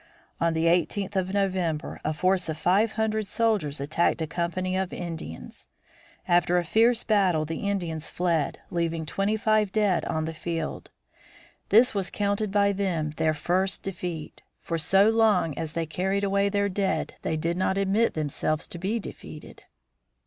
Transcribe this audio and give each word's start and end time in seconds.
On 0.39 0.53
the 0.53 0.65
eighteenth 0.65 1.15
of 1.15 1.31
November 1.31 2.01
a 2.03 2.11
force 2.11 2.49
of 2.49 2.57
five 2.57 2.93
hundred 2.93 3.27
soldiers 3.27 3.79
attacked 3.79 4.19
a 4.19 4.25
company 4.25 4.75
of 4.75 4.91
Indians. 4.91 5.67
After 6.27 6.57
a 6.57 6.63
fierce 6.65 7.03
battle 7.03 7.45
the 7.45 7.69
Indians 7.69 8.07
fled, 8.09 8.59
leaving 8.71 9.05
twenty 9.05 9.37
five 9.37 9.71
dead 9.71 10.03
on 10.05 10.25
the 10.25 10.33
field. 10.33 10.89
This 11.69 11.93
was 11.93 12.09
counted 12.09 12.51
by 12.51 12.71
them 12.71 13.11
their 13.17 13.35
first 13.35 13.83
defeat, 13.83 14.41
for 14.59 14.79
so 14.79 15.07
long 15.07 15.55
as 15.55 15.73
they 15.73 15.85
carried 15.85 16.23
away 16.23 16.49
their 16.49 16.67
dead 16.67 17.13
they 17.21 17.37
did 17.37 17.55
not 17.55 17.77
admit 17.77 18.15
themselves 18.15 18.65
to 18.69 18.79
be 18.79 18.97
defeated. 18.99 19.65